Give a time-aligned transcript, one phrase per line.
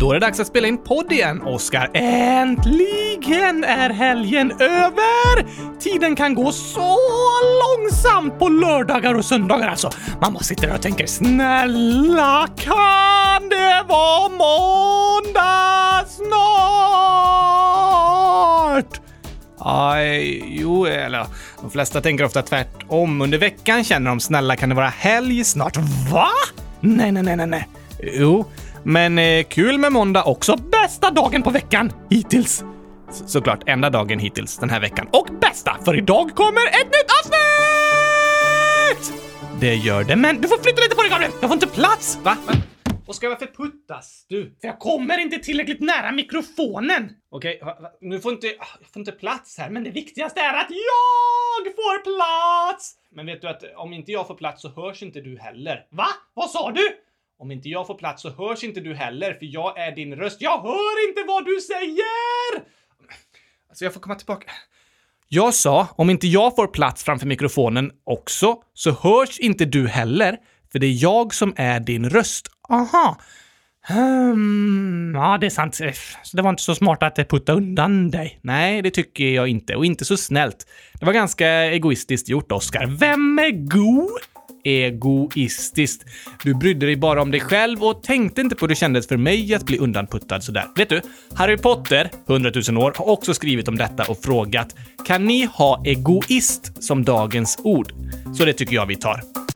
[0.00, 1.90] Då är det dags att spela in podd igen, Oskar.
[1.94, 5.46] Äntligen är helgen över!
[5.80, 6.96] Tiden kan gå så
[7.62, 9.90] långsamt på lördagar och söndagar alltså.
[10.20, 16.30] Man bara sitter där och tänker snälla kan det vara måndag snart?
[19.58, 21.26] Aj, jo, eller
[21.60, 23.20] de flesta tänker ofta tvärtom.
[23.20, 25.76] Under veckan känner de snälla kan det vara helg snart?
[26.12, 26.28] Va?
[26.80, 27.68] Nej, nej, nej, nej, nej.
[28.02, 28.44] Jo,
[28.84, 30.56] men eh, kul med måndag också.
[30.56, 32.64] Bästa dagen på veckan hittills.
[33.10, 35.08] S såklart enda dagen hittills den här veckan.
[35.12, 39.12] Och bästa, för idag kommer ett nytt avsnitt!
[39.60, 41.32] Det gör det, men du får flytta lite på dig Gabriel!
[41.40, 42.18] Jag får inte plats!
[42.22, 42.36] Va?
[42.46, 42.52] Va?
[43.06, 44.56] Oskar, varför puttas du?
[44.60, 47.10] För jag kommer inte tillräckligt nära mikrofonen!
[47.30, 47.62] Okej,
[48.00, 48.46] nu får inte...
[48.46, 52.94] Jag får inte plats här, men det viktigaste är att jag får plats!
[53.12, 55.86] Men vet du att om inte jag får plats så hörs inte du heller.
[55.90, 56.06] Va?
[56.34, 56.88] Vad sa du?
[57.40, 60.40] Om inte jag får plats så hörs inte du heller, för jag är din röst.
[60.40, 62.64] Jag hör inte vad du säger!
[63.68, 64.50] Alltså, jag får komma tillbaka.
[65.28, 70.36] Jag sa, om inte jag får plats framför mikrofonen också, så hörs inte du heller,
[70.72, 72.48] för det är jag som är din röst.
[72.68, 73.20] Aha.
[73.88, 75.80] Hmm, ja, det är sant.
[75.80, 78.38] Eh, så det var inte så smart att eh, putta undan dig.
[78.42, 79.76] Nej, det tycker jag inte.
[79.76, 80.66] Och inte så snällt.
[81.00, 82.86] Det var ganska egoistiskt gjort, Oscar.
[82.86, 84.39] Vem är god?
[84.64, 86.04] Egoistiskt.
[86.44, 89.16] Du brydde dig bara om dig själv och tänkte inte på hur det kändes för
[89.16, 90.64] mig att bli undanputtad sådär.
[90.76, 91.00] Vet du?
[91.34, 95.82] Harry Potter, 100 000 år, har också skrivit om detta och frågat “Kan ni ha
[95.84, 97.92] egoist som dagens ord?”
[98.34, 99.49] Så det tycker jag vi tar.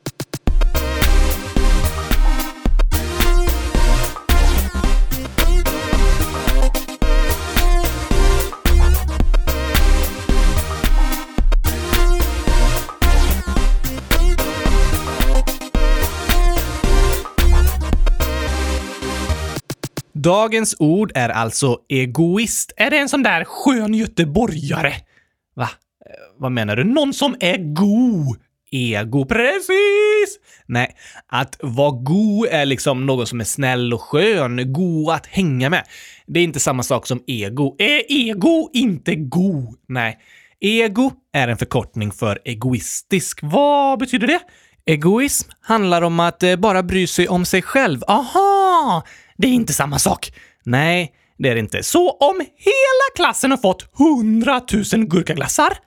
[20.25, 22.73] Dagens ord är alltså egoist.
[22.77, 24.93] Är det en sån där skön göteborgare?
[25.57, 25.69] Va?
[26.07, 26.85] Eh, vad menar du?
[26.85, 28.37] Någon som är god?
[28.71, 30.39] Ego, precis!
[30.67, 35.71] Nej, att vara god är liksom någon som är snäll och skön, god att hänga
[35.71, 35.85] med.
[36.27, 37.77] Det är inte samma sak som ego.
[37.79, 39.75] Är ego inte god?
[39.89, 40.19] Nej.
[40.61, 43.39] Ego är en förkortning för egoistisk.
[43.43, 44.41] Vad betyder det?
[44.87, 48.01] Egoism handlar om att eh, bara bry sig om sig själv.
[48.07, 49.05] Aha!
[49.37, 50.33] Det är inte samma sak.
[50.65, 51.83] Nej, det är det inte.
[51.83, 54.61] Så om hela klassen har fått 100
[54.95, 55.79] 000 gurkaglassar,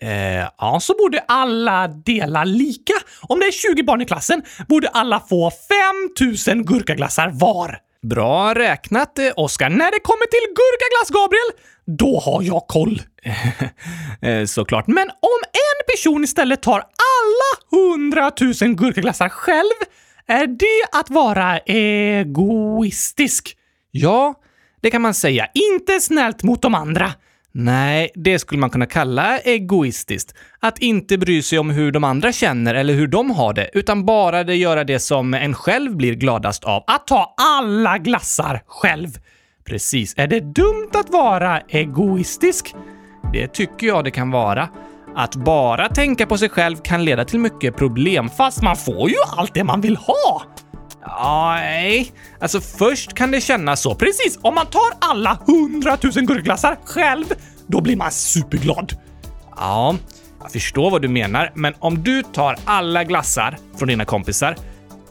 [0.00, 2.94] eh, ja, så borde alla dela lika.
[3.22, 5.50] Om det är 20 barn i klassen borde alla få
[6.46, 7.78] 5 000 gurkaglassar var.
[8.02, 9.70] Bra räknat, eh, Oskar.
[9.70, 11.50] När det kommer till gurkaglass, Gabriel,
[11.98, 13.02] då har jag koll.
[14.22, 14.86] Eh, såklart.
[14.86, 19.72] Men om en person istället tar alla 100 000 gurkaglassar själv
[20.28, 23.56] är det att vara egoistisk?
[23.90, 24.34] Ja,
[24.82, 25.46] det kan man säga.
[25.54, 27.12] Inte snällt mot de andra.
[27.52, 30.34] Nej, det skulle man kunna kalla egoistiskt.
[30.60, 34.04] Att inte bry sig om hur de andra känner eller hur de har det, utan
[34.04, 36.84] bara det göra det som en själv blir gladast av.
[36.86, 39.08] Att ta alla glassar själv.
[39.64, 40.14] Precis.
[40.16, 42.74] Är det dumt att vara egoistisk?
[43.32, 44.68] Det tycker jag det kan vara.
[45.18, 49.16] Att bara tänka på sig själv kan leda till mycket problem, fast man får ju
[49.36, 50.42] allt det man vill ha!
[51.20, 53.94] Nej, alltså först kan det kännas så.
[53.94, 57.24] Precis, om man tar alla hundratusen gurkglassar själv,
[57.66, 58.92] då blir man superglad.
[59.56, 59.96] Ja,
[60.42, 64.56] jag förstår vad du menar, men om du tar alla glassar från dina kompisar,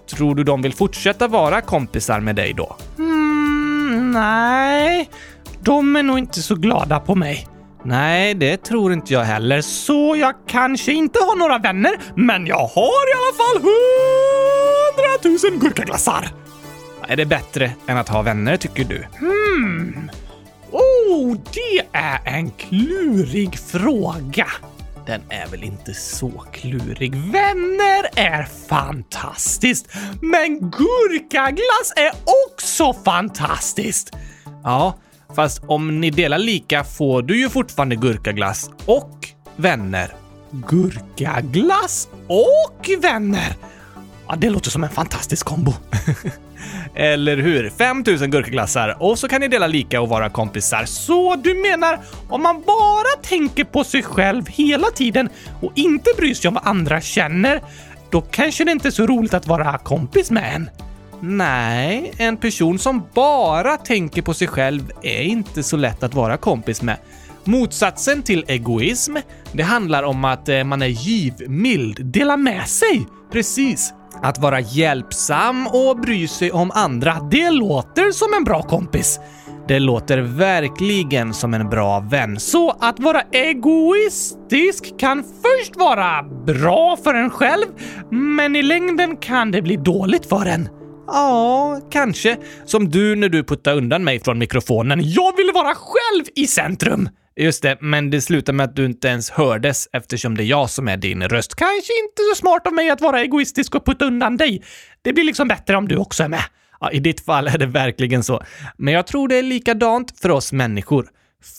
[0.09, 2.75] tror du de vill fortsätta vara kompisar med dig då?
[2.97, 5.09] Mm, nej,
[5.59, 7.47] de är nog inte så glada på mig.
[7.87, 12.67] Nej, det tror inte jag heller, så jag kanske inte har några vänner, men jag
[12.67, 13.71] har i alla fall
[14.91, 16.27] hundratusen gurkaglassar!
[17.07, 19.05] Är det bättre än att ha vänner, tycker du?
[19.19, 20.09] Hmm.
[20.71, 24.47] Oh, det är en klurig fråga.
[25.05, 27.15] Den är väl inte så klurig.
[27.15, 29.87] Vänner är fantastiskt,
[30.21, 32.11] men gurkaglass är
[32.47, 34.15] också fantastiskt.
[34.63, 34.93] Ja,
[35.35, 40.13] Fast om ni delar lika får du ju fortfarande gurkaglass och vänner.
[40.51, 43.55] Gurkaglass och vänner!
[44.27, 45.73] Ja, det låter som en fantastisk kombo.
[46.95, 47.69] Eller hur?
[47.69, 50.85] 5000 gurkaglassar och så kan ni dela lika och vara kompisar.
[50.85, 51.99] Så du menar
[52.29, 55.29] om man bara tänker på sig själv hela tiden
[55.61, 57.61] och inte bryr sig om vad andra känner,
[58.09, 60.69] då kanske det inte är så roligt att vara kompis med en?
[61.27, 66.37] Nej, en person som bara tänker på sig själv är inte så lätt att vara
[66.37, 66.97] kompis med.
[67.43, 69.15] Motsatsen till egoism,
[69.51, 73.07] det handlar om att eh, man är givmild, dela med sig.
[73.31, 73.93] Precis.
[74.21, 79.19] Att vara hjälpsam och bry sig om andra, det låter som en bra kompis.
[79.67, 82.39] Det låter verkligen som en bra vän.
[82.39, 87.65] Så att vara egoistisk kan först vara bra för en själv,
[88.09, 90.69] men i längden kan det bli dåligt för en.
[91.07, 92.37] Ja, kanske.
[92.65, 94.99] Som du när du puttade undan mig från mikrofonen.
[95.03, 97.09] Jag ville vara själv i centrum!
[97.37, 100.69] Just det, men det slutar med att du inte ens hördes eftersom det är jag
[100.69, 101.55] som är din röst.
[101.55, 104.63] Kanske inte så smart av mig att vara egoistisk och putta undan dig.
[105.01, 106.43] Det blir liksom bättre om du också är med.
[106.81, 108.43] Ja, I ditt fall är det verkligen så.
[108.77, 111.07] Men jag tror det är likadant för oss människor.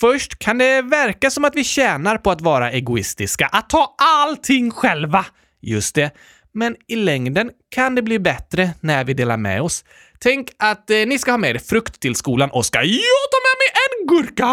[0.01, 4.71] Först kan det verka som att vi tjänar på att vara egoistiska, att ta allting
[4.71, 5.27] själva.
[5.61, 6.11] Just det.
[6.57, 9.85] Men i längden kan det bli bättre när vi delar med oss.
[10.21, 13.39] Tänk att eh, ni ska ha med er frukt till skolan och ska jag ta
[13.47, 14.45] med mig en gurka!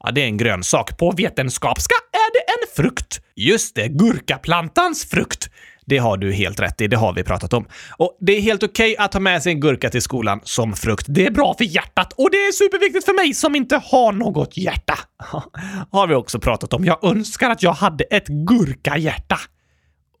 [0.00, 0.98] Ja, det är en grönsak.
[0.98, 3.20] På vetenskapska är det en frukt.
[3.36, 5.50] Just det, gurkaplantans frukt.
[5.86, 7.68] Det har du helt rätt i, det har vi pratat om.
[7.96, 10.72] Och det är helt okej okay att ta med sig en gurka till skolan som
[10.72, 11.06] frukt.
[11.08, 14.56] Det är bra för hjärtat och det är superviktigt för mig som inte har något
[14.56, 14.98] hjärta.
[15.90, 16.84] har vi också pratat om.
[16.84, 19.38] Jag önskar att jag hade ett gurkahjärta.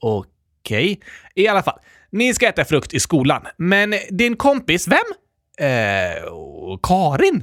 [0.00, 0.37] Okej,
[0.76, 0.96] okay.
[1.34, 1.78] i alla fall.
[2.12, 4.98] Ni ska äta frukt i skolan, men din kompis, vem?
[5.58, 6.22] Eh,
[6.82, 7.42] Karin?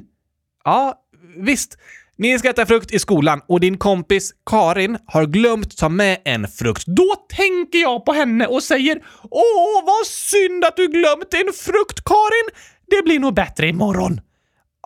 [0.63, 1.01] Ja,
[1.37, 1.77] visst.
[2.17, 6.47] Ni ska äta frukt i skolan och din kompis Karin har glömt ta med en
[6.47, 6.83] frukt.
[6.85, 9.01] Då tänker jag på henne och säger
[9.31, 12.49] Åh, vad synd att du glömt en frukt, Karin!
[12.87, 14.21] Det blir nog bättre imorgon.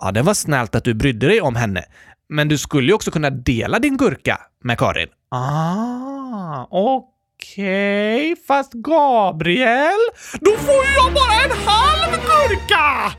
[0.02, 1.84] Ja, det var snällt att du brydde dig om henne.
[2.30, 5.08] Men du skulle ju också kunna dela din gurka med Karin.
[5.32, 7.09] Ah, okej.
[7.40, 8.36] Okay.
[8.48, 10.00] Fast Gabriel,
[10.40, 13.14] då får jag bara en halv gurka!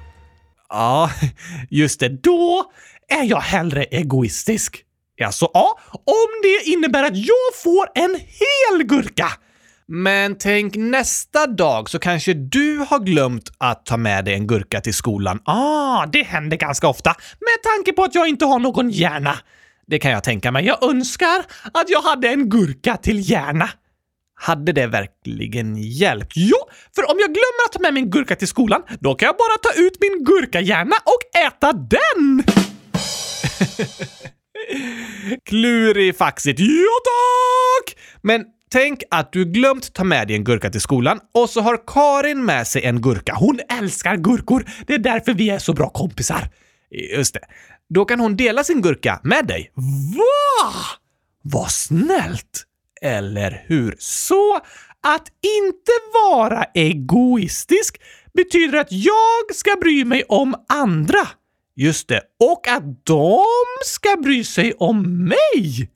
[0.68, 1.10] Ja,
[1.70, 2.08] just det.
[2.08, 2.64] Då
[3.08, 4.84] är jag hellre egoistisk.
[5.24, 9.26] Alltså, ja, om det innebär att jag får en hel gurka.
[9.86, 14.80] Men tänk nästa dag så kanske du har glömt att ta med dig en gurka
[14.80, 15.40] till skolan.
[15.44, 19.38] Ah, det händer ganska ofta med tanke på att jag inte har någon hjärna.
[19.86, 20.66] Det kan jag tänka mig.
[20.66, 23.70] Jag önskar att jag hade en gurka till hjärna.
[24.42, 26.32] Hade det verkligen hjälpt?
[26.34, 26.56] Jo,
[26.94, 29.58] för om jag glömmer att ta med min gurka till skolan, då kan jag bara
[29.62, 32.44] ta ut min gurkahjärna och äta den!
[35.44, 36.60] Klurifaxigt.
[36.60, 37.96] Ja tack!
[38.22, 41.86] Men tänk att du glömt ta med dig en gurka till skolan och så har
[41.86, 43.34] Karin med sig en gurka.
[43.34, 44.64] Hon älskar gurkor.
[44.86, 46.48] Det är därför vi är så bra kompisar.
[46.90, 47.40] Just det.
[47.88, 49.72] Då kan hon dela sin gurka med dig.
[50.16, 50.72] Va?
[51.42, 52.66] Vad snällt!
[53.04, 53.96] Eller hur?
[53.98, 54.56] Så
[55.02, 55.28] att
[55.60, 58.00] inte vara egoistisk
[58.32, 61.28] betyder att jag ska bry mig om andra.
[61.76, 62.22] Just det.
[62.40, 63.44] Och att de
[63.84, 65.90] ska bry sig om mig!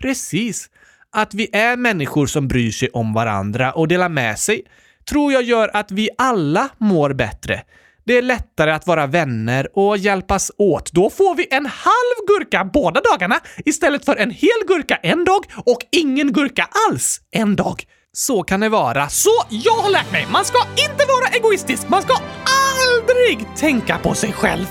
[0.00, 0.70] Precis.
[1.12, 4.64] Att vi är människor som bryr sig om varandra och delar med sig
[5.10, 7.62] tror jag gör att vi alla mår bättre.
[8.10, 10.92] Det är lättare att vara vänner och hjälpas åt.
[10.92, 15.44] Då får vi en halv gurka båda dagarna istället för en hel gurka en dag
[15.66, 17.84] och ingen gurka alls en dag.
[18.12, 19.08] Så kan det vara.
[19.08, 21.88] Så jag har lärt mig, man ska inte vara egoistisk.
[21.88, 24.66] Man ska aldrig tänka på sig själv.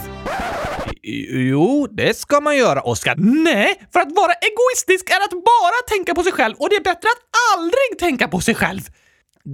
[1.51, 3.15] Jo, det ska man göra, Oskar.
[3.44, 6.83] Nej, för att vara egoistisk är att bara tänka på sig själv och det är
[6.83, 8.81] bättre att aldrig tänka på sig själv.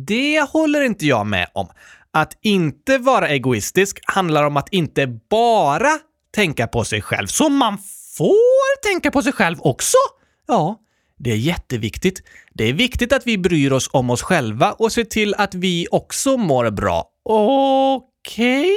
[0.07, 1.67] Det håller inte jag med om.
[2.15, 5.99] Att inte vara egoistisk handlar om att inte bara
[6.35, 7.27] tänka på sig själv.
[7.27, 7.77] Så man
[8.17, 9.97] får tänka på sig själv också?
[10.47, 10.79] Ja,
[11.17, 12.21] det är jätteviktigt.
[12.53, 15.87] Det är viktigt att vi bryr oss om oss själva och ser till att vi
[15.91, 17.09] också mår bra.
[17.23, 18.61] Okej?
[18.61, 18.75] Okay.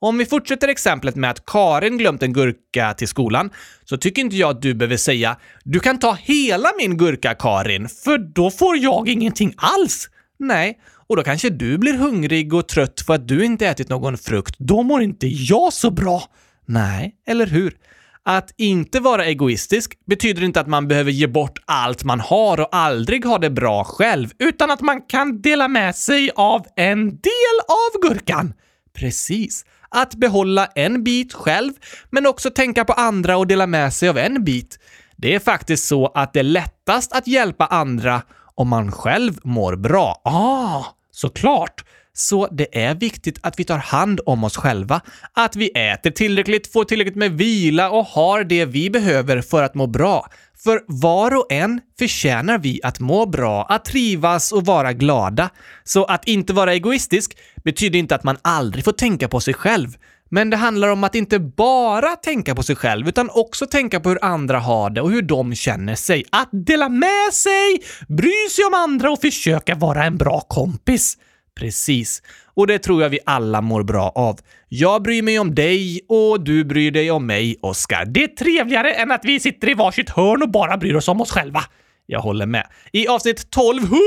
[0.00, 3.50] Om vi fortsätter exemplet med att Karin glömt en gurka till skolan,
[3.84, 7.88] så tycker inte jag att du behöver säga “Du kan ta hela min gurka, Karin,
[7.88, 10.08] för då får jag ingenting alls”.
[10.38, 10.78] Nej,
[11.08, 14.54] och då kanske du blir hungrig och trött för att du inte ätit någon frukt.
[14.58, 16.22] Då mår inte jag så bra.
[16.66, 17.74] Nej, eller hur?
[18.22, 22.68] Att inte vara egoistisk betyder inte att man behöver ge bort allt man har och
[22.72, 27.58] aldrig ha det bra själv, utan att man kan dela med sig av en del
[27.68, 28.52] av gurkan.
[28.94, 29.64] Precis.
[29.88, 31.72] Att behålla en bit själv,
[32.10, 34.78] men också tänka på andra och dela med sig av en bit.
[35.16, 38.22] Det är faktiskt så att det är lättast att hjälpa andra
[38.54, 40.20] om man själv mår bra.
[40.24, 40.84] Ah,
[41.18, 41.84] såklart!
[42.12, 45.00] Så det är viktigt att vi tar hand om oss själva,
[45.32, 49.74] att vi äter tillräckligt, får tillräckligt med vila och har det vi behöver för att
[49.74, 50.26] må bra.
[50.64, 55.50] För var och en förtjänar vi att må bra, att trivas och vara glada.
[55.84, 59.88] Så att inte vara egoistisk betyder inte att man aldrig får tänka på sig själv.
[60.28, 64.08] Men det handlar om att inte bara tänka på sig själv, utan också tänka på
[64.08, 66.24] hur andra har det och hur de känner sig.
[66.32, 71.16] Att dela med sig, bry sig om andra och försöka vara en bra kompis.
[71.58, 72.22] Precis.
[72.54, 74.38] Och det tror jag vi alla mår bra av.
[74.68, 78.04] Jag bryr mig om dig och du bryr dig om mig, Oskar.
[78.04, 81.20] Det är trevligare än att vi sitter i varsitt hörn och bara bryr oss om
[81.20, 81.60] oss själva.
[82.06, 82.66] Jag håller med.
[82.92, 83.98] I avsnitt 12, 100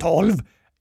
[0.00, 0.32] 012,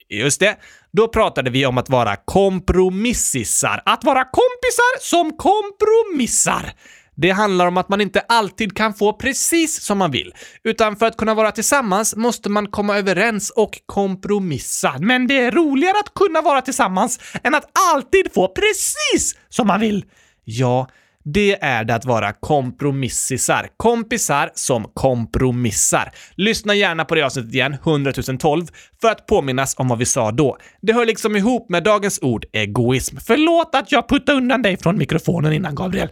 [0.10, 0.58] just det,
[0.92, 3.82] då pratade vi om att vara kompromissisar.
[3.86, 6.74] Att vara kompisar som kompromissar.
[7.22, 11.06] Det handlar om att man inte alltid kan få precis som man vill, utan för
[11.06, 14.96] att kunna vara tillsammans måste man komma överens och kompromissa.
[15.00, 19.80] Men det är roligare att kunna vara tillsammans än att alltid få precis som man
[19.80, 20.06] vill.
[20.44, 20.88] Ja,
[21.25, 23.67] det är det att vara kompromissisar.
[23.77, 26.11] Kompisar som kompromissar.
[26.35, 28.67] Lyssna gärna på det avsnittet igen, 100 012,
[29.01, 30.57] för att påminnas om vad vi sa då.
[30.81, 33.17] Det hör liksom ihop med dagens ord egoism.
[33.27, 36.09] Förlåt att jag puttade undan dig från mikrofonen innan, Gabriel.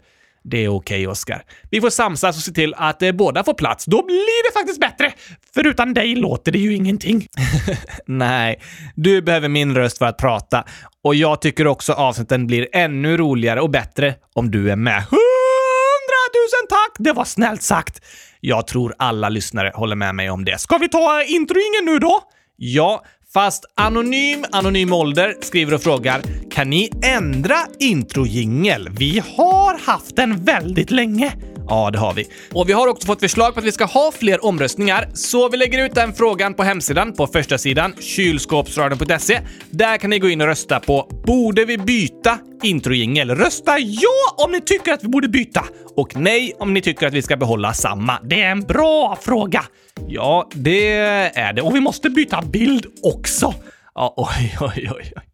[0.50, 1.44] Det är okej, okay, Oskar.
[1.70, 3.86] Vi får samsas och se till att eh, båda får plats.
[3.86, 5.14] Då blir det faktiskt bättre!
[5.54, 7.28] För utan dig låter det ju ingenting.
[8.06, 8.62] Nej,
[8.96, 10.64] du behöver min röst för att prata.
[11.04, 15.04] Och jag tycker också avsnitten blir ännu roligare och bättre om du är med.
[15.04, 16.96] Hundratusen tack!
[16.98, 18.02] Det var snällt sagt.
[18.40, 20.60] Jag tror alla lyssnare håller med mig om det.
[20.60, 22.22] Ska vi ta introingen nu då?
[22.56, 28.90] Ja, Fast Anonym Anonym Ålder skriver och frågar “Kan ni ändra introjingel?
[28.90, 31.34] Vi har haft den väldigt länge.”
[31.70, 32.28] Ja, det har vi.
[32.54, 35.58] Och vi har också fått förslag på att vi ska ha fler omröstningar, så vi
[35.58, 39.40] lägger ut den frågan på hemsidan på första sidan kylskåpsradion.se.
[39.70, 44.52] Där kan ni gå in och rösta på “Borde vi byta introjingel?” Rösta ja om
[44.52, 47.74] ni tycker att vi borde byta och nej om ni tycker att vi ska behålla
[47.74, 48.20] samma.
[48.24, 49.64] Det är en bra fråga!
[50.08, 51.62] Ja, det är det.
[51.62, 53.54] Och vi måste byta bild också.
[53.96, 55.12] Ja, oj, oj, oj.
[55.16, 55.27] oj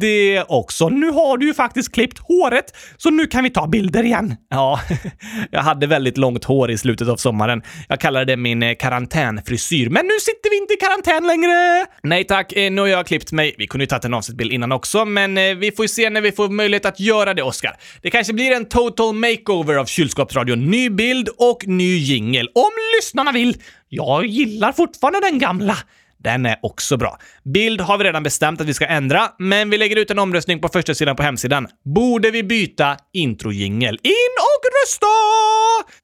[0.00, 0.88] det också.
[0.88, 4.36] Nu har du ju faktiskt klippt håret, så nu kan vi ta bilder igen.
[4.50, 4.80] Ja,
[5.50, 7.62] jag hade väldigt långt hår i slutet av sommaren.
[7.88, 11.86] Jag kallade det min eh, karantänfrisyr, men nu sitter vi inte i karantän längre!
[12.02, 13.54] Nej tack, eh, nu har jag klippt mig.
[13.58, 16.20] Vi kunde ju tagit en avsnittbild innan också, men eh, vi får ju se när
[16.20, 17.76] vi får möjlighet att göra det, Oskar.
[18.02, 20.70] Det kanske blir en total makeover av kylskåpsradion.
[20.70, 23.56] Ny bild och ny jingel, om lyssnarna vill.
[23.88, 25.76] Jag gillar fortfarande den gamla.
[26.24, 27.18] Den är också bra.
[27.44, 30.60] Bild har vi redan bestämt att vi ska ändra, men vi lägger ut en omröstning
[30.60, 31.68] på första sidan på hemsidan.
[31.84, 33.98] Borde vi byta introjingel?
[34.02, 35.06] In och rösta!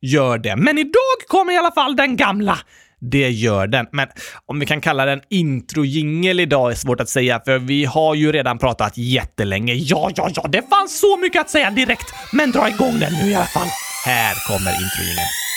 [0.00, 2.58] Gör det, men idag kommer i alla fall den gamla.
[3.00, 4.08] Det gör den, men
[4.46, 8.32] om vi kan kalla den introjingel idag är svårt att säga, för vi har ju
[8.32, 9.74] redan pratat jättelänge.
[9.74, 13.30] Ja, ja, ja, det fanns så mycket att säga direkt, men dra igång den nu
[13.30, 13.68] i alla fall.
[14.04, 15.47] Här kommer introjingeln.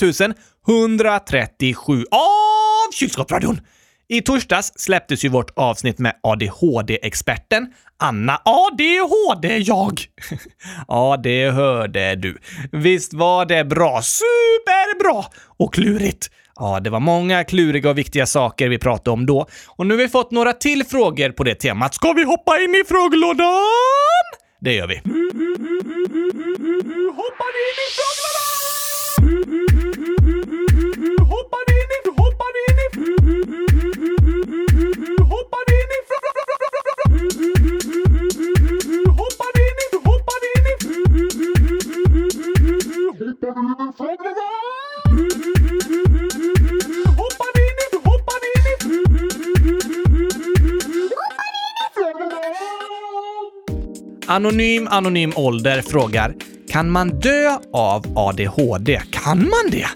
[0.69, 3.61] 137 av Kylskåpsradion!
[4.09, 7.67] I torsdags släpptes ju vårt avsnitt med ADHD-experten
[7.99, 10.01] Anna ADHD-jag.
[10.89, 12.39] ja, det hörde du.
[12.73, 14.03] Visst var det bra?
[14.03, 15.25] Superbra!
[15.59, 16.31] Och klurigt.
[16.61, 19.47] Ja, det var många kluriga och viktiga saker vi pratade om då.
[19.67, 21.95] Och nu har vi fått några till frågor på det temat.
[21.95, 23.47] Ska vi hoppa in i frågelådan?
[24.61, 24.97] Det gör vi.
[27.21, 28.51] Hoppar in i frågelådan!
[31.33, 32.09] Hoppar in i...
[32.21, 32.89] Hoppar in i...
[35.33, 36.03] Hoppar in i...
[39.11, 39.97] Hoppar in i...
[39.99, 40.07] Hoppar in i...
[40.09, 40.79] Hoppar in i
[43.97, 45.60] frågelådan!
[54.31, 56.35] Anonym Anonym Ålder frågar
[56.69, 59.01] “Kan man dö av ADHD?
[59.13, 59.87] Kan man det?”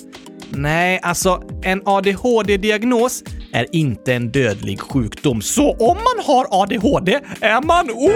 [0.50, 3.22] Nej, alltså en ADHD-diagnos
[3.52, 5.42] är inte en dödlig sjukdom.
[5.42, 8.14] Så om man har ADHD är man odödlig!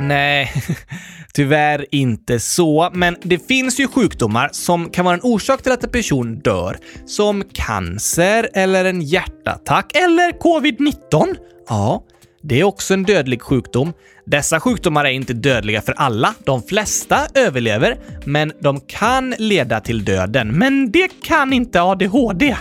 [0.00, 0.52] Nej,
[1.34, 2.90] tyvärr inte så.
[2.92, 6.76] Men det finns ju sjukdomar som kan vara en orsak till att en person dör.
[7.06, 11.36] Som cancer eller en hjärtattack eller covid-19.
[11.68, 12.04] Ja,
[12.40, 13.92] det är också en dödlig sjukdom.
[14.24, 16.34] Dessa sjukdomar är inte dödliga för alla.
[16.44, 20.48] De flesta överlever, men de kan leda till döden.
[20.58, 22.56] Men det kan inte ADHD.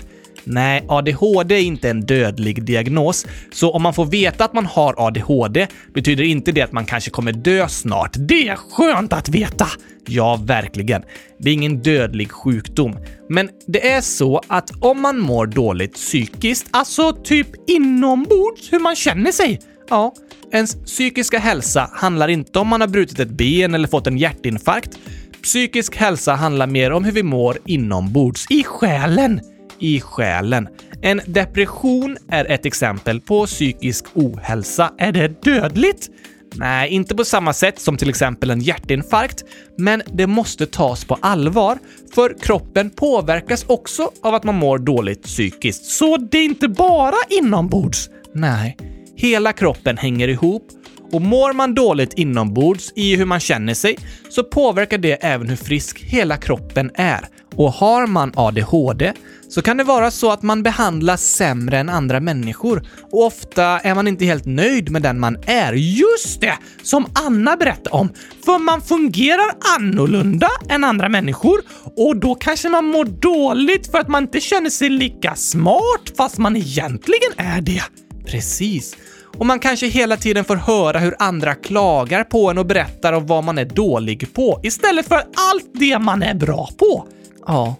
[0.49, 5.07] Nej, ADHD är inte en dödlig diagnos, så om man får veta att man har
[5.07, 8.15] ADHD betyder inte det att man kanske kommer dö snart.
[8.19, 9.67] Det är skönt att veta!
[10.07, 11.03] Ja, verkligen.
[11.39, 12.97] Det är ingen dödlig sjukdom.
[13.29, 18.95] Men det är så att om man mår dåligt psykiskt, alltså typ inombords hur man
[18.95, 20.13] känner sig, Ja,
[20.51, 24.99] ens psykiska hälsa handlar inte om man har brutit ett ben eller fått en hjärtinfarkt.
[25.43, 29.41] Psykisk hälsa handlar mer om hur vi mår inombords, i själen.
[29.79, 30.67] I själen.
[31.01, 34.91] En depression är ett exempel på psykisk ohälsa.
[34.97, 36.09] Är det dödligt?
[36.55, 39.43] Nej, inte på samma sätt som till exempel en hjärtinfarkt,
[39.77, 41.77] men det måste tas på allvar,
[42.15, 45.85] för kroppen påverkas också av att man mår dåligt psykiskt.
[45.85, 48.09] Så det är inte bara inombords?
[48.33, 48.77] Nej,
[49.15, 50.67] hela kroppen hänger ihop
[51.11, 53.97] och mår man dåligt inombords i hur man känner sig
[54.29, 57.27] så påverkar det även hur frisk hela kroppen är.
[57.55, 59.13] Och har man ADHD
[59.49, 63.95] så kan det vara så att man behandlas sämre än andra människor och ofta är
[63.95, 65.73] man inte helt nöjd med den man är.
[65.73, 66.57] Just det!
[66.83, 68.09] Som Anna berättade om.
[68.45, 71.59] För man fungerar annorlunda än andra människor
[71.97, 76.37] och då kanske man mår dåligt för att man inte känner sig lika smart fast
[76.37, 77.83] man egentligen är det.
[78.25, 78.95] Precis.
[79.39, 83.25] Och man kanske hela tiden får höra hur andra klagar på en och berättar om
[83.25, 87.07] vad man är dålig på istället för allt det man är bra på.
[87.47, 87.75] Ja,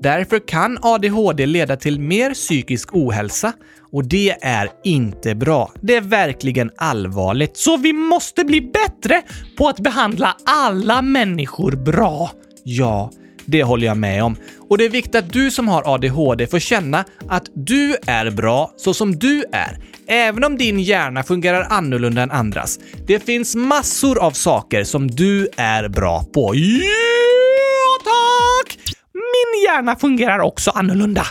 [0.00, 3.52] därför kan ADHD leda till mer psykisk ohälsa
[3.92, 5.72] och det är inte bra.
[5.80, 7.56] Det är verkligen allvarligt.
[7.56, 9.22] Så vi måste bli bättre
[9.58, 12.30] på att behandla alla människor bra.
[12.64, 13.10] Ja,
[13.46, 14.36] det håller jag med om.
[14.68, 18.72] Och det är viktigt att du som har ADHD får känna att du är bra
[18.76, 22.78] så som du är, även om din hjärna fungerar annorlunda än andras.
[23.06, 26.54] Det finns massor av saker som du är bra på.
[26.54, 28.78] Ja, tack!
[29.14, 31.26] Min hjärna fungerar också annorlunda.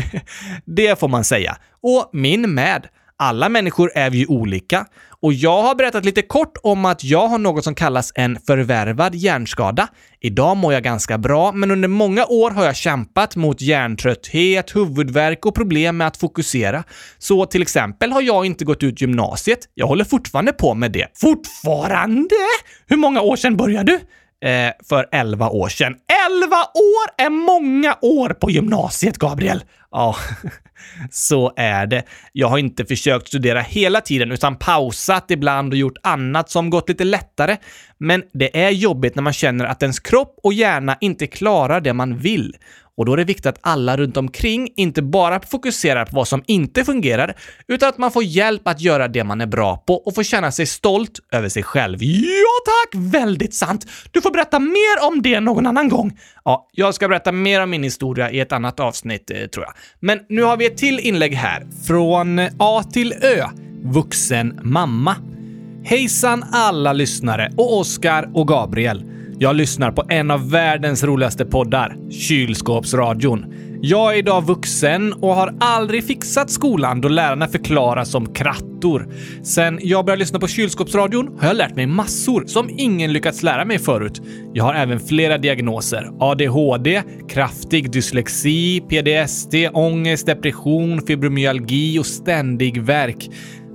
[0.64, 1.56] det får man säga.
[1.82, 2.86] Och min med.
[3.18, 4.86] Alla människor är vi ju olika
[5.26, 9.14] och jag har berättat lite kort om att jag har något som kallas en förvärvad
[9.14, 9.88] hjärnskada.
[10.20, 15.46] Idag mår jag ganska bra, men under många år har jag kämpat mot hjärntrötthet, huvudvärk
[15.46, 16.84] och problem med att fokusera.
[17.18, 19.58] Så till exempel har jag inte gått ut gymnasiet.
[19.74, 21.06] Jag håller fortfarande på med det.
[21.14, 22.34] Fortfarande?
[22.86, 24.00] Hur många år sedan började du?
[24.48, 25.94] Eh, för 11 år sedan.
[26.30, 29.62] 11 år är många år på gymnasiet, Gabriel!
[29.96, 30.16] Ja,
[31.10, 32.02] så är det.
[32.32, 36.88] Jag har inte försökt studera hela tiden utan pausat ibland och gjort annat som gått
[36.88, 37.56] lite lättare.
[37.98, 41.92] Men det är jobbigt när man känner att ens kropp och hjärna inte klarar det
[41.92, 42.56] man vill.
[42.96, 46.42] Och då är det viktigt att alla runt omkring inte bara fokuserar på vad som
[46.46, 47.36] inte fungerar,
[47.68, 50.52] utan att man får hjälp att göra det man är bra på och får känna
[50.52, 51.98] sig stolt över sig själv.
[52.02, 53.02] Ja tack!
[53.02, 53.86] Väldigt sant!
[54.10, 56.18] Du får berätta mer om det någon annan gång.
[56.44, 59.74] Ja, jag ska berätta mer om min historia i ett annat avsnitt, eh, tror jag.
[60.00, 61.66] Men nu har vi ett till inlägg här.
[61.86, 63.44] Från A till Ö.
[63.82, 65.16] Vuxen mamma.
[65.84, 69.15] Hejsan alla lyssnare och Oskar och Gabriel.
[69.38, 73.44] Jag lyssnar på en av världens roligaste poddar, Kylskåpsradion.
[73.82, 79.08] Jag är idag vuxen och har aldrig fixat skolan då lärarna förklarar som krattor.
[79.42, 83.64] Sen jag började lyssna på Kylskåpsradion har jag lärt mig massor som ingen lyckats lära
[83.64, 84.22] mig förut.
[84.54, 86.10] Jag har även flera diagnoser.
[86.20, 93.28] ADHD, kraftig dyslexi, PDSD, ångest, depression, fibromyalgi och ständig värk.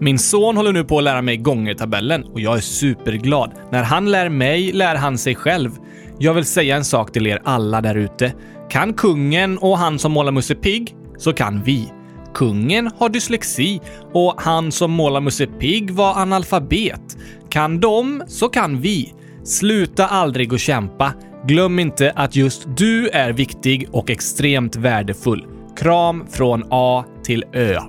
[0.04, 3.52] Min son håller nu på att lära mig gångertabellen och jag är superglad.
[3.72, 5.72] När han lär mig lär han sig själv.
[6.20, 8.34] Jag vill säga en sak till er alla där ute.
[8.70, 11.92] Kan kungen och han som målar Musse Pigg, så kan vi.
[12.34, 13.82] Kungen har dyslexi
[14.14, 17.18] och han som målar Musse Pigg var analfabet.
[17.50, 19.14] Kan de, så kan vi.
[19.44, 21.14] Sluta aldrig att kämpa.
[21.48, 25.46] Glöm inte att just du är viktig och extremt värdefull.
[25.78, 27.80] Kram från A till Ö.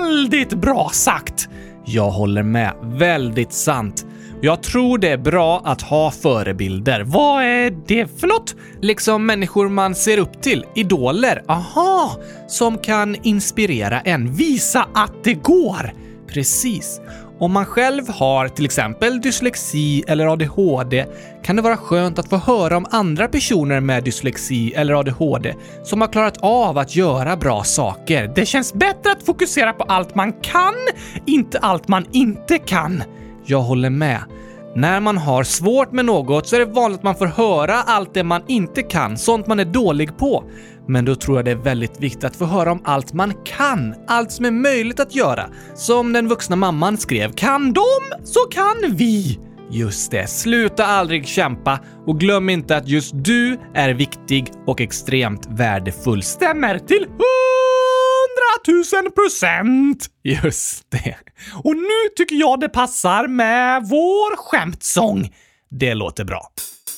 [0.00, 1.48] Väldigt bra sagt!
[1.84, 2.72] Jag håller med.
[2.82, 4.06] Väldigt sant.
[4.40, 7.00] Jag tror det är bra att ha förebilder.
[7.00, 8.54] Vad är det för något?
[8.80, 10.64] Liksom människor man ser upp till.
[10.74, 11.42] Idoler.
[11.48, 12.16] Aha!
[12.48, 14.34] Som kan inspirera en.
[14.34, 15.92] Visa att det går.
[16.28, 17.00] Precis.
[17.38, 21.06] Om man själv har till exempel dyslexi eller ADHD
[21.42, 26.00] kan det vara skönt att få höra om andra personer med dyslexi eller ADHD som
[26.00, 28.32] har klarat av att göra bra saker.
[28.34, 30.74] Det känns bättre att fokusera på allt man kan,
[31.26, 33.02] inte allt man inte kan.
[33.44, 34.18] Jag håller med.
[34.76, 38.14] När man har svårt med något så är det vanligt att man får höra allt
[38.14, 40.44] det man inte kan, sånt man är dålig på.
[40.88, 43.94] Men då tror jag det är väldigt viktigt att få höra om allt man kan,
[44.06, 45.48] allt som är möjligt att göra.
[45.74, 47.84] Som den vuxna mamman skrev, kan de
[48.24, 49.38] så kan vi!
[49.70, 55.46] Just det, sluta aldrig kämpa och glöm inte att just du är viktig och extremt
[55.50, 56.22] värdefull.
[56.22, 57.06] Stämmer till
[58.66, 60.06] hundratusen procent!
[60.22, 61.16] Just det.
[61.64, 65.34] Och nu tycker jag det passar med vår skämtsång.
[65.70, 66.48] Det låter bra.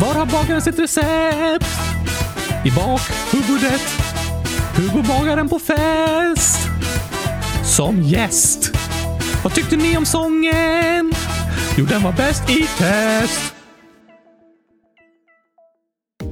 [0.00, 1.66] Var har bagaren sitt recept?
[2.64, 3.82] I bakhuvudet.
[4.76, 6.58] Hur bagaren på fest?
[7.76, 8.70] Som gäst.
[9.44, 11.12] Vad tyckte ni om sången?
[11.76, 13.54] Jo, den var bäst i test.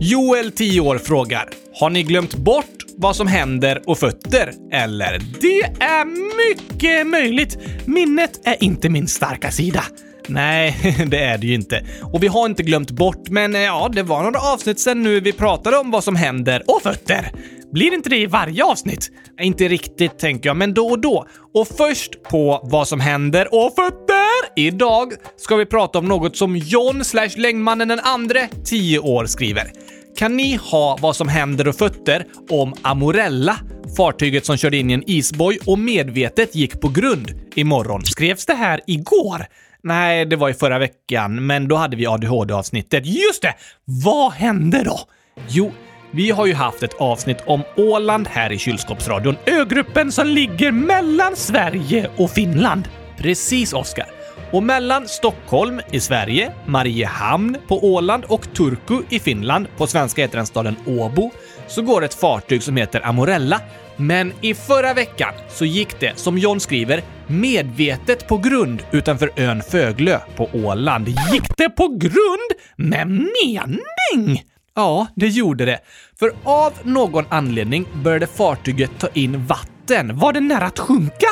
[0.00, 1.48] Joel, 10 år, frågar.
[1.74, 4.52] Har ni glömt bort vad som händer och fötter?
[4.72, 5.18] Eller?
[5.40, 6.04] Det är
[6.48, 7.58] mycket möjligt.
[7.86, 9.84] Minnet är inte min starka sida.
[10.28, 11.84] Nej, det är det ju inte.
[12.12, 15.20] Och vi har inte glömt bort, men eh, ja, det var några avsnitt sen nu
[15.20, 17.32] vi pratade om vad som händer och fötter.
[17.72, 19.10] Blir inte det i varje avsnitt?
[19.40, 21.26] Inte riktigt, tänker jag, men då och då.
[21.54, 24.28] Och först på vad som händer och fötter!
[24.56, 29.72] Idag ska vi prata om något som John slash längdmannen den andre, 10 år, skriver.
[30.18, 33.56] Kan ni ha vad som händer och fötter om Amorella,
[33.96, 38.04] fartyget som körde in i en isboj och medvetet gick på grund imorgon?
[38.04, 39.46] Skrevs det här igår?
[39.82, 43.06] Nej, det var i förra veckan, men då hade vi ADHD-avsnittet.
[43.06, 43.54] Just det!
[43.84, 45.00] Vad hände då?
[45.48, 45.72] Jo,
[46.10, 49.36] vi har ju haft ett avsnitt om Åland här i kylskåpsradion.
[49.46, 52.88] Ögruppen som ligger mellan Sverige och Finland.
[53.16, 54.06] Precis, Oskar.
[54.52, 60.36] Och mellan Stockholm i Sverige, Mariehamn på Åland och Turku i Finland, på svenska heter
[60.36, 61.30] den staden Åbo,
[61.66, 63.60] så går ett fartyg som heter Amorella.
[63.96, 69.62] Men i förra veckan så gick det, som John skriver, medvetet på grund utanför ön
[69.62, 71.08] Föglö på Åland.
[71.08, 72.50] Gick det på grund?
[72.76, 74.42] Med mening?
[74.74, 75.80] Ja, det gjorde det.
[76.18, 80.18] För av någon anledning började fartyget ta in vatten.
[80.18, 81.26] Var det nära att sjunka?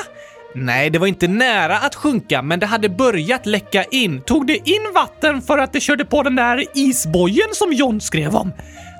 [0.55, 4.21] Nej, det var inte nära att sjunka, men det hade börjat läcka in.
[4.21, 8.35] Tog det in vatten för att det körde på den där isbojen som John skrev
[8.35, 8.53] om?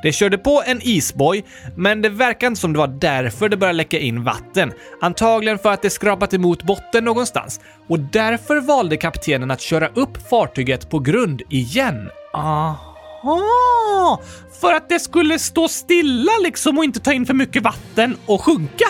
[0.07, 1.45] Det körde på en isboj,
[1.77, 4.73] men det verkar inte som det var därför det började läcka in vatten.
[5.01, 7.61] Antagligen för att det skrapat emot botten någonstans.
[7.89, 12.09] Och därför valde kaptenen att köra upp fartyget på grund igen.
[12.35, 14.21] Aha!
[14.61, 18.43] För att det skulle stå stilla liksom och inte ta in för mycket vatten och
[18.43, 18.87] sjunka?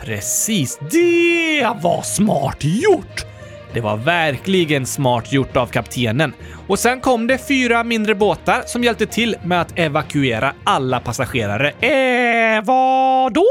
[0.00, 3.31] Precis, det var smart gjort!
[3.74, 6.32] Det var verkligen smart gjort av kaptenen.
[6.66, 11.70] Och sen kom det fyra mindre båtar som hjälpte till med att evakuera alla passagerare.
[11.70, 13.46] Eh, vad då?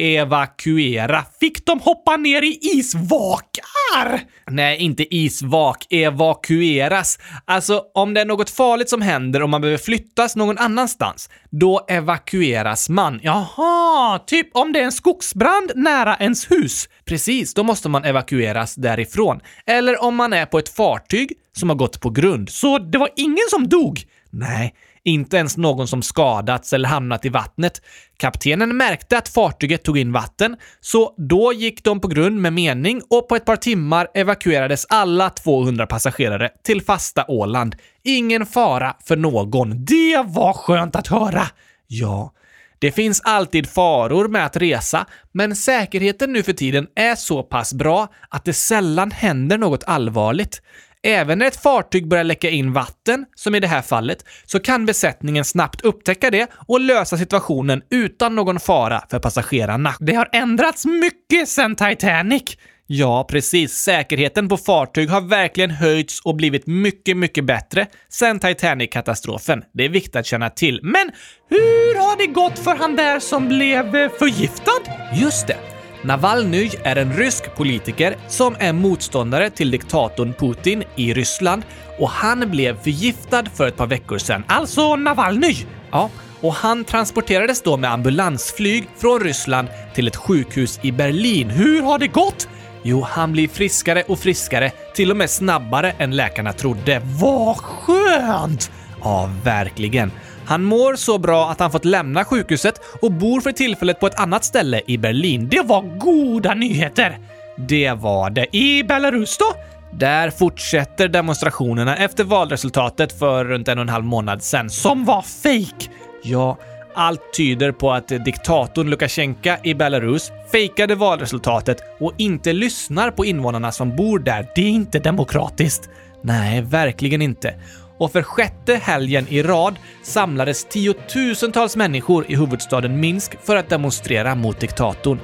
[0.00, 1.24] Evakuera.
[1.40, 4.20] Fick de hoppa ner i isvakar?
[4.50, 5.86] Nej, inte isvak.
[5.90, 7.18] Evakueras.
[7.44, 11.86] Alltså, om det är något farligt som händer och man behöver flyttas någon annanstans, då
[11.88, 13.20] evakueras man.
[13.22, 16.88] Jaha, typ om det är en skogsbrand nära ens hus.
[17.04, 19.40] Precis, då måste man evakueras därifrån.
[19.66, 22.50] Eller om man är på ett fartyg som har gått på grund.
[22.50, 24.04] Så det var ingen som dog?
[24.30, 27.82] Nej, inte ens någon som skadats eller hamnat i vattnet.
[28.16, 33.02] Kaptenen märkte att fartyget tog in vatten, så då gick de på grund med mening
[33.10, 37.76] och på ett par timmar evakuerades alla 200 passagerare till fasta Åland.
[38.04, 39.84] Ingen fara för någon.
[39.84, 41.46] Det var skönt att höra!
[41.86, 42.32] Ja,
[42.80, 47.74] det finns alltid faror med att resa, men säkerheten nu för tiden är så pass
[47.74, 50.62] bra att det sällan händer något allvarligt.
[51.02, 54.86] Även när ett fartyg börjar läcka in vatten, som i det här fallet, så kan
[54.86, 59.94] besättningen snabbt upptäcka det och lösa situationen utan någon fara för passagerarna.
[60.00, 62.56] Det har ändrats mycket sedan Titanic!
[62.92, 63.72] Ja, precis.
[63.72, 69.62] Säkerheten på fartyg har verkligen höjts och blivit mycket, mycket bättre sedan Titanic-katastrofen.
[69.72, 70.80] Det är viktigt att känna till.
[70.82, 71.10] Men
[71.48, 74.80] hur har det gått för han där som blev förgiftad?
[75.14, 75.69] Just det.
[76.02, 81.62] Navalny är en rysk politiker som är motståndare till diktatorn Putin i Ryssland
[81.98, 84.44] och han blev förgiftad för ett par veckor sedan.
[84.48, 85.56] Alltså Navalny!
[85.90, 86.10] Ja,
[86.40, 91.50] och han transporterades då med ambulansflyg från Ryssland till ett sjukhus i Berlin.
[91.50, 92.48] Hur har det gått?
[92.82, 97.00] Jo, han blir friskare och friskare, till och med snabbare än läkarna trodde.
[97.04, 98.70] Vad skönt!
[99.02, 100.12] Ja, verkligen.
[100.50, 104.20] Han mår så bra att han fått lämna sjukhuset och bor för tillfället på ett
[104.20, 105.48] annat ställe i Berlin.
[105.48, 107.18] Det var goda nyheter!
[107.56, 108.56] Det var det.
[108.56, 109.44] I Belarus då?
[109.92, 115.22] Där fortsätter demonstrationerna efter valresultatet för runt en och en halv månad sedan, som var
[115.22, 115.90] fake.
[116.22, 116.58] Ja,
[116.94, 123.72] allt tyder på att diktatorn Lukasjenko i Belarus fejkade valresultatet och inte lyssnar på invånarna
[123.72, 124.46] som bor där.
[124.54, 125.88] Det är inte demokratiskt.
[126.22, 127.54] Nej, verkligen inte
[128.00, 134.34] och för sjätte helgen i rad samlades tiotusentals människor i huvudstaden Minsk för att demonstrera
[134.34, 135.18] mot diktatorn.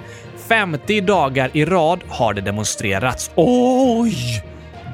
[0.49, 3.31] 50 dagar i rad har det demonstrerats.
[3.35, 4.45] Oj!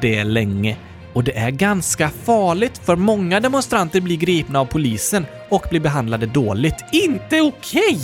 [0.00, 0.76] Det är länge.
[1.12, 6.26] Och det är ganska farligt för många demonstranter blir gripna av polisen och blir behandlade
[6.26, 6.84] dåligt.
[6.92, 7.82] Inte okej!
[7.82, 7.98] Okay.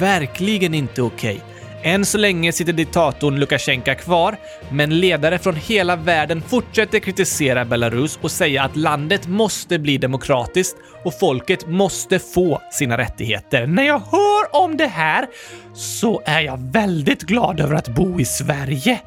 [0.00, 1.36] Verkligen inte okej.
[1.36, 1.53] Okay.
[1.86, 4.36] Än så länge sitter diktatorn Lukasjenko kvar,
[4.70, 10.76] men ledare från hela världen fortsätter kritisera Belarus och säga att landet måste bli demokratiskt
[11.04, 13.66] och folket måste få sina rättigheter.
[13.66, 15.26] När jag hör om det här
[15.74, 19.00] så är jag väldigt glad över att bo i Sverige.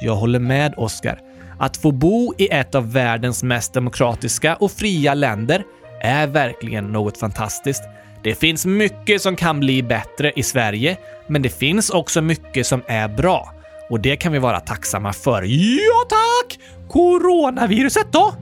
[0.00, 1.18] Jag håller med Oscar.
[1.58, 5.64] Att få bo i ett av världens mest demokratiska och fria länder
[6.02, 7.82] är verkligen något fantastiskt.
[8.24, 12.82] Det finns mycket som kan bli bättre i Sverige, men det finns också mycket som
[12.86, 13.52] är bra.
[13.90, 15.42] Och det kan vi vara tacksamma för.
[15.42, 16.58] Ja tack!
[16.88, 18.34] Coronaviruset då?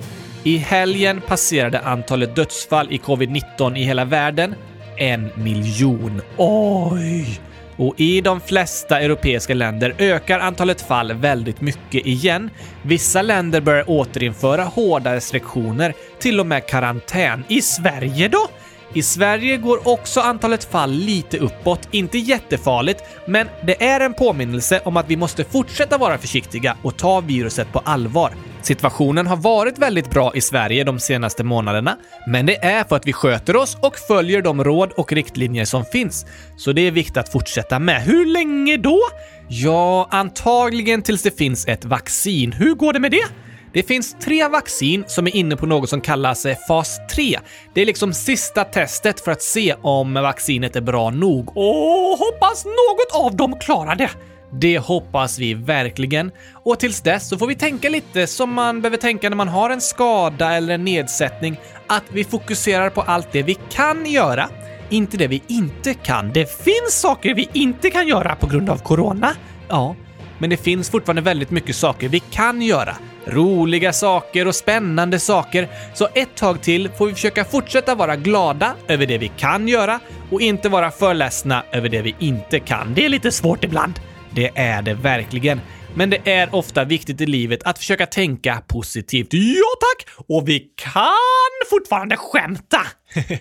[0.42, 4.54] I helgen passerade antalet dödsfall i covid-19 i hela världen
[4.96, 6.22] en miljon.
[6.36, 7.40] Oj!
[7.76, 12.50] Och i de flesta europeiska länder ökar antalet fall väldigt mycket igen.
[12.82, 17.44] Vissa länder börjar återinföra hårda restriktioner, till och med karantän.
[17.48, 18.48] I Sverige då?
[18.94, 24.80] I Sverige går också antalet fall lite uppåt, inte jättefarligt, men det är en påminnelse
[24.84, 28.32] om att vi måste fortsätta vara försiktiga och ta viruset på allvar.
[28.62, 33.06] Situationen har varit väldigt bra i Sverige de senaste månaderna, men det är för att
[33.06, 36.26] vi sköter oss och följer de råd och riktlinjer som finns.
[36.56, 38.02] Så det är viktigt att fortsätta med.
[38.02, 39.00] Hur länge då?
[39.48, 42.52] Ja, antagligen tills det finns ett vaccin.
[42.52, 43.24] Hur går det med det?
[43.72, 47.38] Det finns tre vaccin som är inne på något som kallas eh, fas 3.
[47.74, 51.56] Det är liksom sista testet för att se om vaccinet är bra nog.
[51.56, 54.10] Och hoppas något av dem klarar det!
[54.54, 56.30] Det hoppas vi verkligen.
[56.64, 59.70] Och tills dess så får vi tänka lite som man behöver tänka när man har
[59.70, 61.60] en skada eller en nedsättning.
[61.86, 64.48] Att vi fokuserar på allt det vi kan göra,
[64.90, 66.32] inte det vi inte kan.
[66.32, 69.30] Det finns saker vi inte kan göra på grund av corona.
[69.68, 69.96] Ja,
[70.38, 72.96] men det finns fortfarande väldigt mycket saker vi kan göra.
[73.24, 75.68] Roliga saker och spännande saker.
[75.94, 80.00] Så ett tag till får vi försöka fortsätta vara glada över det vi kan göra
[80.30, 82.94] och inte vara för ledsna över det vi inte kan.
[82.94, 84.00] Det är lite svårt ibland.
[84.30, 85.60] Det är det verkligen.
[85.94, 89.28] Men det är ofta viktigt i livet att försöka tänka positivt.
[89.30, 90.26] Ja tack!
[90.28, 92.80] Och vi kan fortfarande skämta!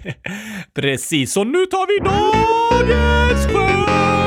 [0.76, 4.21] Precis, så nu tar vi dagens skämt!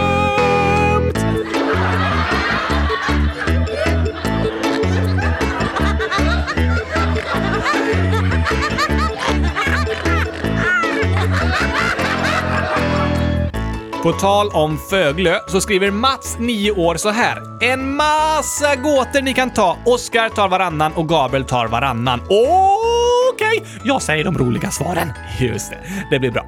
[14.05, 17.43] På tal om Föglö så skriver Mats, 9 år, så här.
[17.61, 19.79] En massa gåtor ni kan ta.
[19.85, 22.21] Oskar tar varannan och Gabriel tar varannan.
[22.21, 23.81] Okej, okay.
[23.85, 25.13] jag säger de roliga svaren.
[25.41, 25.79] Just det,
[26.11, 26.47] det blir bra.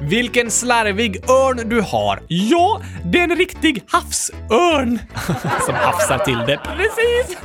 [0.00, 2.22] Vilken slarvig örn du har.
[2.28, 4.98] Ja, det är en riktig havsörn.
[5.66, 6.60] Som hafsar till det.
[6.76, 7.38] Precis!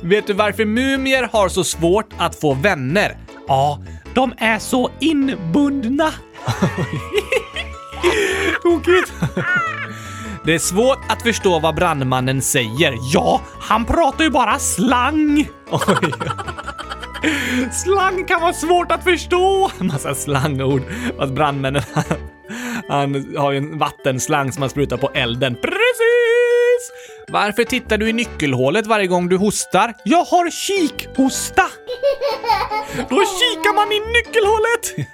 [0.00, 3.16] Vet du varför mumier har så svårt att få vänner?
[3.48, 3.82] Ja,
[4.14, 6.10] de är så inbundna.
[8.62, 9.12] Tokigt.
[10.44, 12.94] Det är svårt att förstå vad brandmannen säger.
[13.12, 15.48] Ja, han pratar ju bara slang.
[15.70, 16.12] Oj.
[17.72, 19.70] Slang kan vara svårt att förstå!
[19.78, 20.82] Massa slangord.
[21.18, 21.82] Fast brandmännen,
[22.88, 25.54] han har ju en vattenslang som han sprutar på elden.
[25.54, 26.92] Precis!
[27.28, 29.94] Varför tittar du i nyckelhålet varje gång du hostar?
[30.04, 31.64] Jag har kikhosta!
[32.96, 35.08] Då kikar man i nyckelhålet!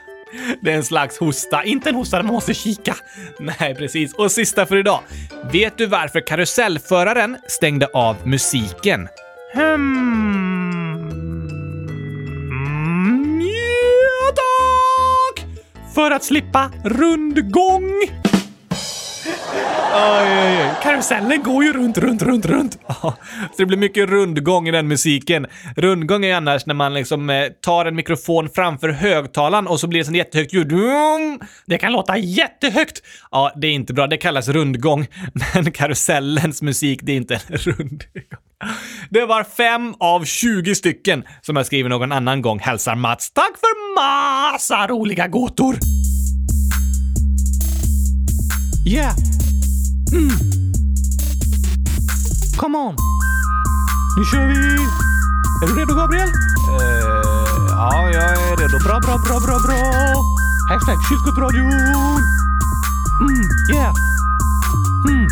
[0.61, 2.97] Det är en slags hosta, inte en hosta där man måste kika.
[3.39, 4.15] Nej, precis.
[4.15, 5.01] Och sista för idag.
[5.53, 9.09] Vet du varför karusellföraren stängde av musiken?
[9.55, 10.19] Hmm...
[12.51, 13.43] Mm,
[15.95, 18.28] för att slippa rundgång.
[19.95, 20.71] Oj, oj, oj.
[20.83, 22.79] Karusellen går ju runt, runt, runt, runt.
[23.01, 23.15] så
[23.57, 25.47] det blir mycket rundgång i den musiken.
[25.77, 30.01] Rundgång är annars när man liksom eh, tar en mikrofon framför högtalaren och så blir
[30.01, 30.73] det sånt jättehögt ljud.
[31.67, 33.03] Det kan låta jättehögt.
[33.31, 34.07] Ja, det är inte bra.
[34.07, 35.07] Det kallas rundgång.
[35.55, 38.23] Men karusellens musik, det är inte en rundgång.
[39.11, 42.59] Det var fem av 20 stycken som jag skriver någon annan gång.
[42.59, 43.31] Hälsar Mats.
[43.31, 45.98] Tack för massa roliga gåtor!
[48.85, 49.15] Yeah!
[50.13, 50.31] Mm.
[52.57, 52.97] Come on!
[54.17, 54.55] Nu kör vi!
[55.63, 56.29] Är du redo, Gabriel?
[56.29, 56.35] Uh,
[57.69, 58.79] ja, jag är redo.
[58.85, 59.77] Bra, bra, bra, bra, bra!
[60.69, 61.73] Hashtag kylskåpsradion!
[63.21, 63.43] Mm,
[63.75, 63.93] yeah!
[65.09, 65.29] Mm.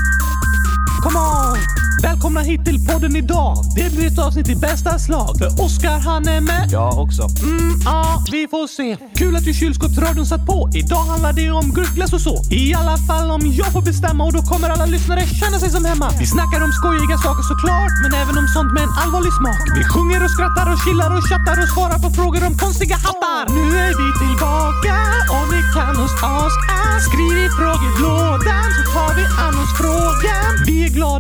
[1.03, 1.86] Come on!
[2.03, 3.57] Välkomna hit till podden idag.
[3.77, 5.39] Det blir ett avsnitt i bästa slag.
[5.39, 6.69] För Oskar han är med.
[6.73, 7.23] Jag också.
[7.23, 8.97] Mm, ja, vi får se.
[9.15, 10.71] Kul att ju kylskåpsradion satt på.
[10.75, 12.35] Idag handlar det om gurkglass och så.
[12.51, 15.85] I alla fall om jag får bestämma och då kommer alla lyssnare känna sig som
[15.85, 16.09] hemma.
[16.21, 19.63] Vi snackar om skojiga saker såklart, men även om sånt med en allvarlig smak.
[19.79, 23.43] Vi sjunger och skrattar och chillar och chattar och svarar på frågor om konstiga hattar.
[23.57, 24.97] Nu är vi tillbaka
[25.35, 26.61] och ni kan oss ask
[27.07, 29.26] Skriv i frågelådan så tar vi.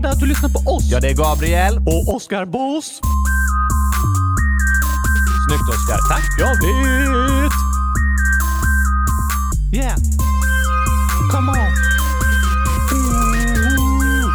[0.06, 0.84] Glada att du lyssnar på oss.
[0.90, 1.76] Ja, det är Gabriel.
[1.76, 3.00] Och Oskar Boss.
[5.48, 5.98] Snyggt Oskar.
[6.08, 6.24] Tack.
[6.38, 7.52] Jag vet.
[9.72, 9.96] Yeah.
[11.30, 11.72] Come on.
[12.92, 14.30] Ooh.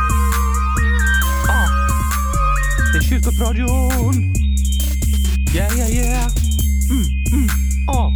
[1.50, 1.68] Ah.
[2.94, 4.36] Det är Kyrkopradion.
[5.56, 6.32] Yeah, yeah, yeah.
[6.90, 7.50] Mm, mm.
[7.88, 8.12] Ah.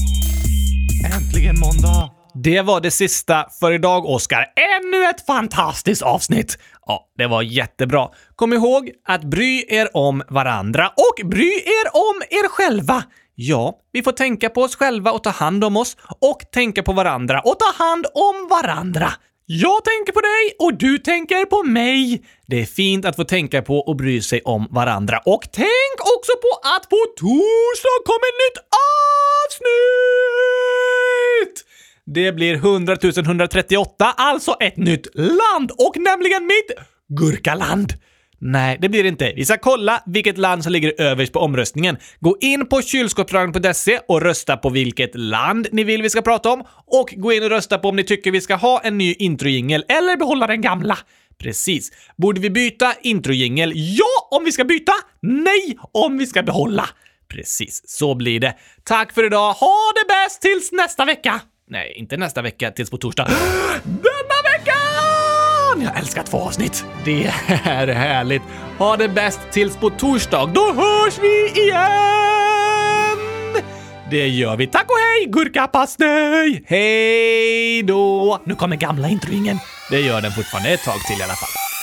[1.15, 2.14] Äntligen måndag.
[2.43, 4.45] Det var det sista för idag, Oskar.
[4.55, 6.57] Ännu ett fantastiskt avsnitt!
[6.85, 8.09] Ja, det var jättebra.
[8.35, 13.03] Kom ihåg att bry er om varandra och bry er om er själva.
[13.35, 16.93] Ja, vi får tänka på oss själva och ta hand om oss och tänka på
[16.93, 19.11] varandra och ta hand om varandra.
[19.45, 22.25] Jag tänker på dig och du tänker på mig.
[22.47, 25.21] Det är fint att få tänka på och bry sig om varandra.
[25.25, 28.57] Och tänk också på att på torsdag kommer ett nytt
[29.47, 31.74] avsnitt!
[32.05, 36.71] Det blir 100 138, alltså ett nytt land och nämligen mitt
[37.19, 37.93] Gurkaland.
[38.39, 39.33] Nej, det blir det inte.
[39.35, 41.97] Vi ska kolla vilket land som ligger överst på omröstningen.
[42.19, 46.63] Gå in på kylskåpsradion.se och rösta på vilket land ni vill vi ska prata om
[46.85, 49.85] och gå in och rösta på om ni tycker vi ska ha en ny introjingel
[49.87, 50.97] eller behålla den gamla.
[51.37, 51.91] Precis.
[52.17, 53.71] Borde vi byta introjingel?
[53.75, 54.93] Ja, om vi ska byta!
[55.21, 56.89] Nej, om vi ska behålla.
[57.29, 58.55] Precis, så blir det.
[58.83, 59.53] Tack för idag.
[59.53, 61.41] Ha det bäst tills nästa vecka!
[61.67, 63.23] Nej, inte nästa vecka, tills på torsdag.
[63.83, 65.81] Denna veckan!
[65.83, 66.85] Jag älskar två avsnitt.
[67.05, 68.41] Det är härligt.
[68.77, 70.51] Ha det bäst tills på torsdag.
[70.53, 71.85] Då hörs vi igen!
[74.11, 74.67] Det gör vi.
[74.67, 76.63] Tack och hej, gurkapastej!
[76.67, 78.41] Hej då!
[78.43, 79.59] Nu kommer gamla introingen.
[79.89, 81.74] Det gör den fortfarande ett tag till i alla fall.